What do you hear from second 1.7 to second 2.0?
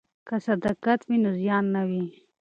نه